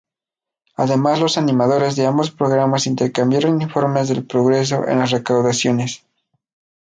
[0.77, 6.03] Además los animadores de ambos programas intercambiaron informes del progreso en las recaudaciones.